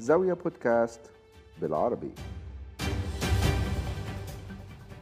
[0.00, 1.00] زاوية بودكاست
[1.62, 2.10] بالعربي.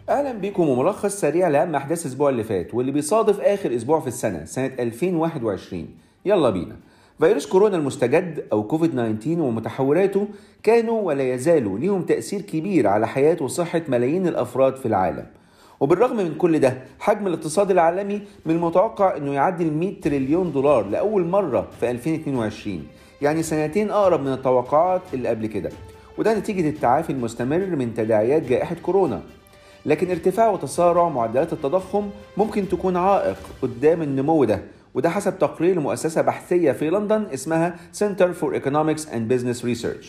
[0.08, 4.44] أهلا بيكم وملخص سريع لأهم أحداث الأسبوع اللي فات واللي بيصادف آخر أسبوع في السنة
[4.44, 5.86] سنة 2021
[6.24, 6.76] يلا بينا.
[7.18, 8.90] فيروس كورونا المستجد أو كوفيد
[9.20, 10.28] 19 ومتحوراته
[10.62, 15.26] كانوا ولا يزالوا ليهم تأثير كبير على حياة وصحة ملايين الأفراد في العالم.
[15.80, 20.86] وبالرغم من كل ده حجم الاقتصاد العالمي من المتوقع إنه يعدي ال 100 تريليون دولار
[20.86, 22.86] لأول مرة في 2022
[23.22, 25.70] يعني سنتين أقرب من التوقعات اللي قبل كده.
[26.18, 29.20] وده نتيجة التعافي المستمر من تداعيات جائحة كورونا.
[29.86, 34.62] لكن ارتفاع وتسارع معدلات التضخم ممكن تكون عائق قدام النمو ده.
[34.94, 40.06] وده حسب تقرير لمؤسسة بحثية في لندن اسمها Center for Economics and Business Research.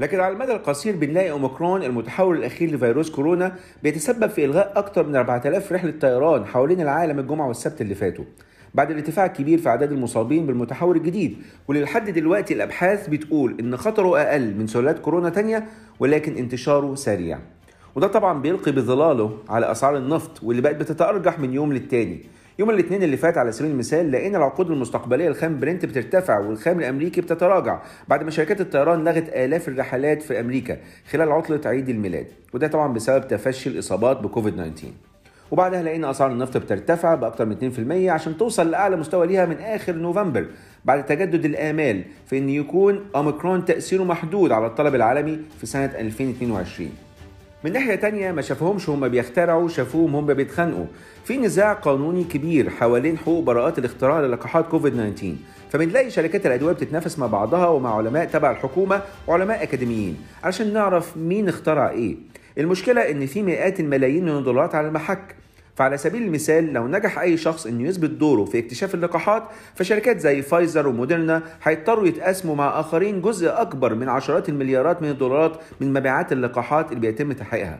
[0.00, 5.16] لكن على المدى القصير بنلاقي أوميكرون المتحول الأخير لفيروس كورونا بيتسبب في إلغاء أكثر من
[5.16, 8.24] 4000 رحلة طيران حوالين العالم الجمعة والسبت اللي فاتوا.
[8.76, 11.36] بعد الارتفاع الكبير في أعداد المصابين بالمتحول الجديد.
[11.68, 15.66] واللي لحد دلوقتي الأبحاث بتقول إن خطره أقل من سلالات كورونا تانية
[16.00, 17.38] ولكن انتشاره سريع.
[17.94, 22.20] وده طبعا بيلقي بظلاله على أسعار النفط واللي بقت بتتأرجح من يوم للتاني.
[22.58, 27.20] يوم الاثنين اللي فات على سبيل المثال لقينا العقود المستقبلية الخام برنت بترتفع والخام الأمريكي
[27.20, 30.76] بتتراجع بعد ما شركات الطيران لغت آلاف الرحلات في أمريكا
[31.10, 32.26] خلال عطلة عيد الميلاد.
[32.54, 34.88] وده طبعا بسبب تفشي الإصابات بكوفيد 19
[35.50, 37.72] وبعدها لقينا أسعار النفط بترتفع باكثر من
[38.08, 40.46] 2% عشان توصل لأعلى مستوى ليها من آخر نوفمبر
[40.84, 46.90] بعد تجدد الآمال في إن يكون أوميكرون تأثيره محدود على الطلب العالمي في سنة 2022
[47.64, 50.84] من ناحية تانية ما شافوهمش هم بيخترعوا شافوهم هم بيتخانقوا.
[51.24, 55.34] في نزاع قانوني كبير حوالين حقوق براءات الاختراع للقاحات كوفيد 19
[55.70, 60.16] فبنلاقي شركات الأدوية بتتنافس مع بعضها ومع علماء تبع الحكومة وعلماء أكاديميين.
[60.44, 62.16] علشان نعرف مين اخترع إيه.
[62.58, 65.36] المشكلة إن في مئات الملايين من الدولارات على المحك.
[65.76, 69.42] فعلى سبيل المثال لو نجح أي شخص إنه يثبت دوره في اكتشاف اللقاحات
[69.74, 75.60] فشركات زي فايزر وموديرنا هيضطروا يتقاسموا مع آخرين جزء أكبر من عشرات المليارات من الدولارات
[75.80, 77.78] من مبيعات اللقاحات اللي بيتم تحقيقها.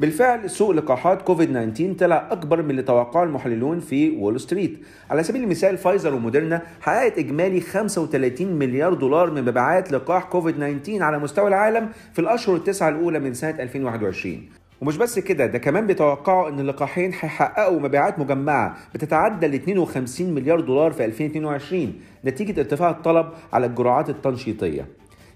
[0.00, 4.78] بالفعل سوق لقاحات كوفيد 19 طلع أكبر من اللي توقعه المحللون في وول ستريت
[5.10, 11.02] على سبيل المثال فايزر وموديرنا حققت إجمالي 35 مليار دولار من مبيعات لقاح كوفيد 19
[11.02, 14.42] على مستوى العالم في الأشهر التسعه الأولى من سنة 2021
[14.80, 20.60] ومش بس كده ده كمان بيتوقعوا إن اللقاحين هيحققوا مبيعات مجمعة بتتعدى ل 52 مليار
[20.60, 21.92] دولار في 2022
[22.24, 24.86] نتيجة ارتفاع الطلب على الجرعات التنشيطية.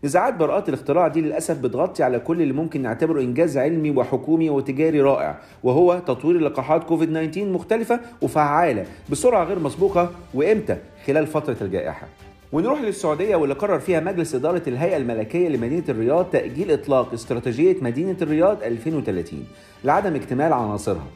[0.04, 5.00] نزاعات براءات الاختراع دي للأسف بتغطي على كل اللي ممكن نعتبره إنجاز علمي وحكومي وتجاري
[5.00, 10.76] رائع وهو تطوير لقاحات كوفيد 19 مختلفة وفعالة بسرعة غير مسبوقة وإمتى؟
[11.06, 12.06] خلال فترة الجائحة.
[12.53, 18.16] ونروح للسعودية واللي قرر فيها مجلس إدارة الهيئة الملكية لمدينة الرياض تأجيل إطلاق استراتيجية مدينة
[18.22, 19.44] الرياض 2030
[19.84, 21.06] لعدم اكتمال عناصرها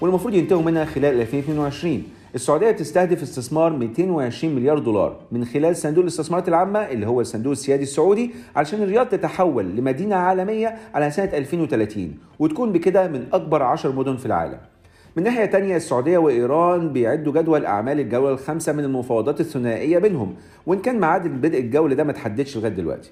[0.00, 2.02] والمفروض ينتهوا منها خلال 2022
[2.34, 7.82] السعودية بتستهدف استثمار 220 مليار دولار من خلال صندوق الاستثمارات العامة اللي هو الصندوق السيادي
[7.82, 14.16] السعودي علشان الرياض تتحول لمدينة عالمية على سنة 2030 وتكون بكده من أكبر 10 مدن
[14.16, 14.58] في العالم.
[15.16, 20.34] من ناحية تانية السعودية وإيران بيعدوا جدول أعمال الجولة الخامسة من المفاوضات الثنائية بينهم
[20.66, 23.10] وإن كان ميعاد بدء الجولة ده ما تحددش لغاية دلوقتي.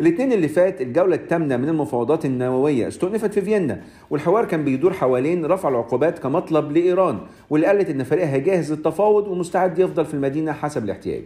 [0.00, 3.80] الاثنين اللي فات الجولة الثامنة من المفاوضات النووية استؤنفت في فيينا
[4.10, 7.18] والحوار كان بيدور حوالين رفع العقوبات كمطلب لإيران
[7.50, 11.22] واللي قالت إن فريقها جاهز للتفاوض ومستعد يفضل في المدينة حسب الاحتياج.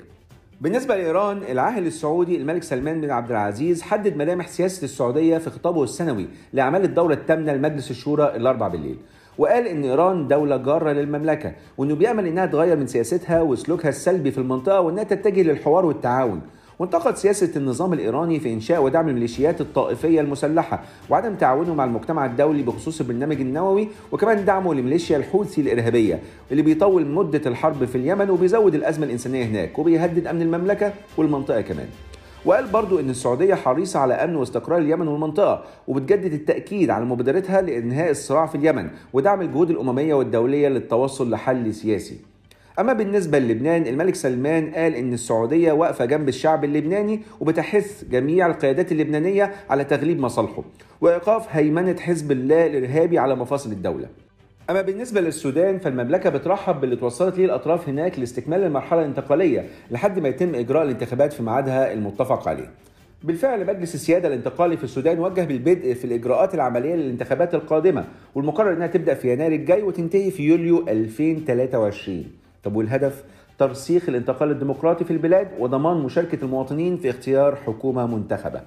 [0.61, 5.85] بالنسبة لإيران العاهل السعودي الملك سلمان بن عبد العزيز حدد ملامح سياسة السعودية في خطابه
[5.85, 8.97] السنوي لأعمال الدورة الثامنة لمجلس الشورى الأربع بالليل
[9.39, 14.39] وقال إن إيران دولة جارة للمملكة وإنه بيأمل إنها تغير من سياستها وسلوكها السلبي في
[14.39, 16.41] المنطقة وإنها تتجه للحوار والتعاون.
[16.81, 22.63] وانتقد سياسة النظام الإيراني في إنشاء ودعم الميليشيات الطائفية المسلحة وعدم تعاونه مع المجتمع الدولي
[22.63, 26.21] بخصوص البرنامج النووي وكمان دعمه لميليشيا الحوثي الإرهابية
[26.51, 31.87] اللي بيطول مدة الحرب في اليمن وبيزود الأزمة الإنسانية هناك وبيهدد أمن المملكة والمنطقة كمان.
[32.45, 38.11] وقال برضو إن السعودية حريصة على أمن واستقرار اليمن والمنطقة وبتجدد التأكيد على مبادرتها لإنهاء
[38.11, 42.30] الصراع في اليمن ودعم الجهود الأممية والدولية للتوصل لحل سياسي.
[42.79, 48.93] أما بالنسبة للبنان الملك سلمان قال إن السعودية واقفة جنب الشعب اللبناني وبتحث جميع القيادات
[48.93, 50.63] اللبنانية على تغليب مصالحه
[51.01, 54.07] وإيقاف هيمنة حزب الله الإرهابي على مفاصل الدولة.
[54.71, 60.29] أما بالنسبة للسودان فالمملكة بترحب باللي توصلت ليه الأطراف هناك لاستكمال المرحلة الانتقالية لحد ما
[60.29, 62.71] يتم إجراء الانتخابات في ميعادها المتفق عليه.
[63.23, 68.05] بالفعل مجلس السيادة الانتقالي في السودان وجه بالبدء في الإجراءات العملية للانتخابات القادمة
[68.35, 72.25] والمقرر أنها تبدأ في يناير الجاي وتنتهي في يوليو 2023
[72.65, 73.25] طب والهدف؟
[73.59, 78.61] ترسيخ الانتقال الديمقراطي في البلاد وضمان مشاركة المواطنين في اختيار حكومة منتخبة.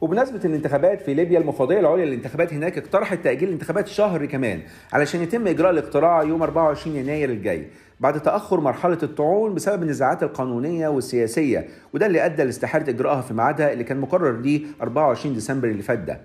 [0.00, 4.60] وبمناسبة الانتخابات في ليبيا المفوضية العليا للانتخابات هناك اقترحت تأجيل الانتخابات شهر كمان
[4.92, 7.66] علشان يتم إجراء الاقتراع يوم 24 يناير الجاي
[8.00, 13.72] بعد تأخر مرحلة الطعون بسبب النزاعات القانونية والسياسية وده اللي أدى لاستحالة إجراءها في ميعادها
[13.72, 16.20] اللي كان مقرر ليه 24 ديسمبر اللي فات ده.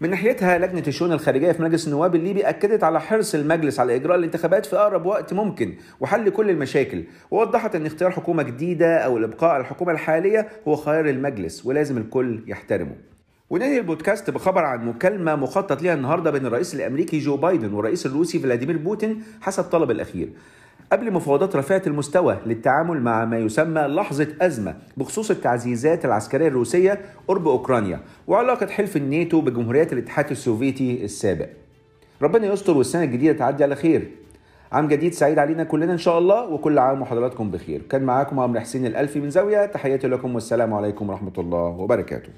[0.00, 4.18] من ناحيتها لجنة الشؤون الخارجية في مجلس النواب الليبي أكدت على حرص المجلس على إجراء
[4.18, 9.50] الانتخابات في أقرب وقت ممكن وحل كل المشاكل ووضحت أن اختيار حكومة جديدة أو الإبقاء
[9.50, 12.96] على الحكومة الحالية هو خيار المجلس ولازم الكل يحترمه.
[13.50, 18.38] وننهي البودكاست بخبر عن مكالمة مخطط لها النهاردة بين الرئيس الأمريكي جو بايدن والرئيس الروسي
[18.38, 20.28] فلاديمير بوتين حسب طلب الأخير.
[20.92, 27.48] قبل مفاوضات رفيعة المستوى للتعامل مع ما يسمى لحظة أزمة بخصوص التعزيزات العسكرية الروسية قرب
[27.48, 31.48] أوكرانيا وعلاقة حلف الناتو بجمهوريات الاتحاد السوفيتي السابق.
[32.22, 34.10] ربنا يستر والسنة الجديدة تعدي على خير.
[34.72, 37.82] عام جديد سعيد علينا كلنا إن شاء الله وكل عام وحضراتكم بخير.
[37.82, 42.28] كان معاكم عمرو حسين الألفي من زاوية تحياتي لكم والسلام عليكم ورحمة الله وبركاته.